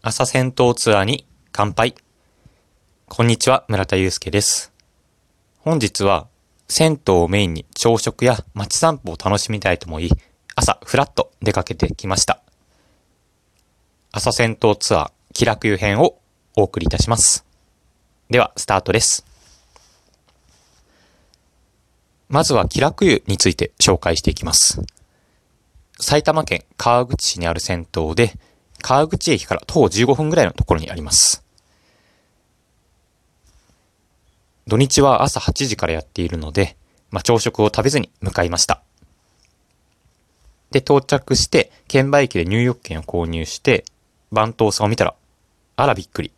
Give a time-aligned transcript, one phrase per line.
[0.00, 1.96] 朝戦闘ツアーに乾杯。
[3.08, 4.72] こんにちは、村田祐介です。
[5.58, 6.28] 本日は、
[6.68, 10.08] 銭湯をメインに朝食や街散歩を楽しみたいと思い、
[10.54, 12.40] 朝フラッと出かけてきました。
[14.12, 16.20] 朝戦闘ツアー気楽遊編を
[16.56, 17.44] お送りいたします。
[18.30, 19.26] では、スタートです。
[22.28, 24.80] まずは気楽湯について紹介していきます。
[25.98, 28.38] 埼玉県川口市にある銭湯で、
[28.82, 31.44] 川口駅から徒歩15分ぐらいのところにあります。
[34.66, 36.76] 土日は朝8時からやっているので、
[37.10, 38.82] まあ、朝食を食べずに向かいました。
[40.70, 43.84] で、到着して、券売機で入浴券を購入して、
[44.30, 45.14] 番頭さんを見たら、
[45.76, 46.32] あらびっくり。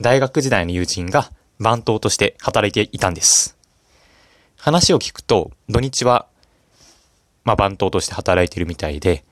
[0.00, 3.58] 大学時代の友人が番頭として働いていたんです。
[4.56, 6.26] 話を聞くと、土日は、
[7.44, 9.24] まあ、番頭として働いているみたいで、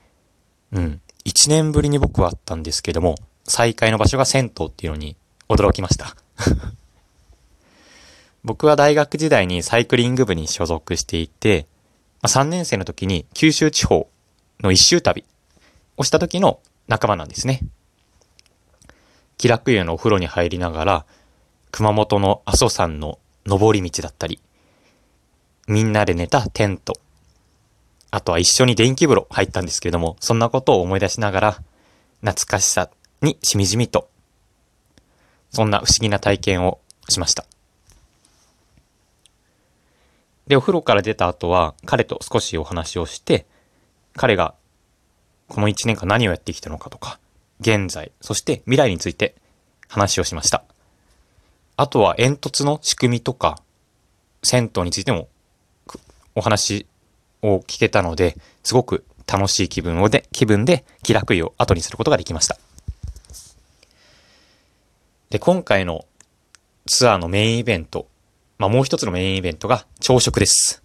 [0.71, 0.98] うん。
[1.29, 5.15] 一年ぶりに僕は会ったんですけども、再会の場所が銭湯っていうのに
[5.47, 6.15] 驚きました。
[8.43, 11.67] 僕は大学時代にサイクリング部に所属していて、
[12.23, 14.09] ま、3年生の時に九州地方
[14.61, 15.23] の一周旅
[15.97, 17.61] をした時の仲間なんですね。
[19.37, 21.05] 気楽湯のお風呂に入りながら、
[21.69, 24.39] 熊本の阿蘇山の登り道だったり、
[25.67, 26.93] みんなで寝たテント、
[28.11, 31.51] あとは一緒に電気風呂入ったんですけれども、そんなことを思い出しながら、
[32.21, 32.89] 懐かしさ
[33.21, 34.09] にしみじみと、
[35.51, 37.45] そんな不思議な体験をしました。
[40.47, 43.45] で、お風呂から出た後は、彼と少しお話をして、
[44.15, 44.55] 彼が
[45.49, 47.19] この一年間何をやってきたのかとか、
[47.59, 49.35] 現在、そして未来について
[49.87, 50.63] 話をしました。
[51.75, 53.61] あとは煙突の仕組みとか、
[54.43, 55.27] 銭湯についても
[56.35, 56.85] お話
[57.41, 62.57] を聞けたので、すごく楽しい気分をで、気分で気楽湯を後にすることができました。
[65.29, 66.05] で、今回の
[66.87, 68.07] ツアーのメインイベント、
[68.57, 70.83] まあもう一つのメインイベントが朝食です。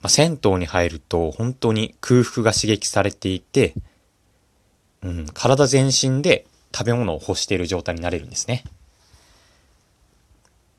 [0.00, 3.74] まあ、銭湯に入ると本当に空腹が刺激されていて、
[5.02, 8.64] うん、体全身で食べ物を欲している状態になれるんですね。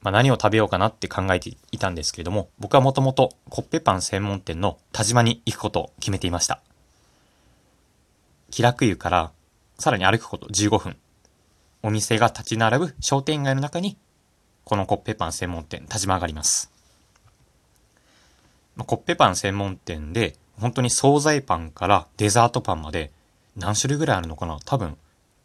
[0.01, 6.61] まあ、何を食べようかなって考えていたんですけれども、僕はもともとコッペパン専門店の田島に行くことを決めていました。
[8.49, 9.31] 気楽湯から
[9.77, 10.97] さらに歩くこと15分。
[11.83, 13.97] お店が立ち並ぶ商店街の中に、
[14.63, 16.71] このコッペパン専門店田島があります。
[18.77, 23.11] コッペパン専門店で、本当に惣菜パンからデザートパンまで
[23.55, 24.59] 何種類ぐらいあるのかな？
[24.65, 24.97] 多分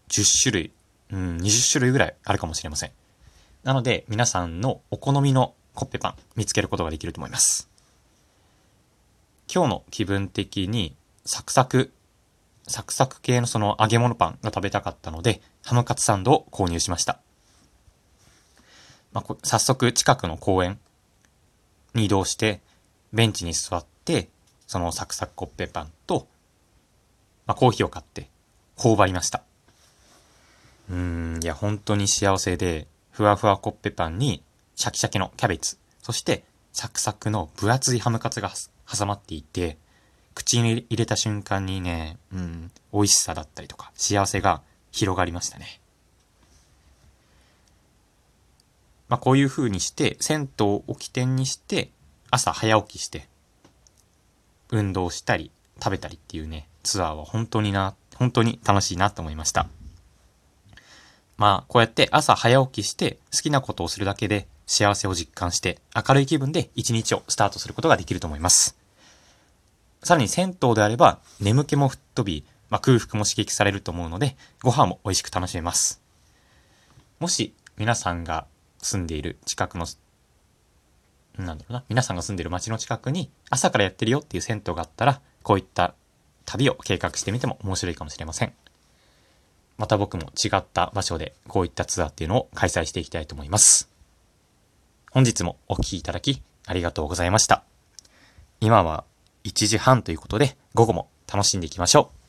[0.08, 0.72] 10種類、
[1.10, 2.92] うん、20種類ぐらいあるかもしれません。
[3.64, 7.70] なので、皆さんのお好みのコッペパン見つけることができると思います。
[9.52, 10.94] 今日の気分的に
[11.24, 11.90] サクサク、
[12.68, 17.20] サクサク系のその揚げ物パンが食べたかったので、ハムカツサンドを購入しました。
[19.14, 20.78] まあ、早速近くの公園
[21.94, 22.60] に移動して、
[23.14, 24.28] ベンチに座って、
[24.66, 26.26] そのサクサクコッペパンと、
[27.46, 28.28] まあ、コーヒーを買って、
[28.76, 29.42] 頬張りました。
[30.90, 34.42] うん、いや、本当に幸せで、ふわふわコッペパンに、
[34.74, 36.42] シャキシャキのキャベツ、そして、
[36.72, 38.50] サクサクの分厚いハムカツが
[38.92, 39.78] 挟まっていて、
[40.34, 45.80] 口に入れた瞬間にね、うん、美味しさだったりとか、幸せが広がりましたね。
[49.08, 51.92] まあ、こういう風にして、銭湯を起点にして、
[52.32, 53.28] 朝早起きして、
[54.70, 59.68] 運動したり、食べたりっていうね、ツアーは本当にな、本当に楽しいなと思いました。
[61.36, 68.76] まあ、こうやって朝早起きして好きなことをするだけで幸せを実感して明るい気分で一日をスタートすることができると思います。
[70.02, 76.00] さらに銭湯であれば眠気も吹っ飛び、まあ、空腹も刺激されると思うのでご飯も美味しく楽しめます。
[77.18, 78.46] もし皆さんが
[78.78, 79.86] 住んでいる近くの、
[81.38, 85.94] なんだろうな、皆さんが住んでいる街の近くに朝からやってるよっていう銭湯があったらこういった
[86.44, 88.52] 旅を計画してみても面白いかもしれません。
[89.76, 93.90] また僕も違った場所でこういったツアーっていうのを開催していきたいと思います。
[95.10, 97.64] 本日もお聴きいただきありがとうございました。
[98.60, 99.04] 今は
[99.44, 102.23] 1時半ということで午後も楽しんでいきましょう。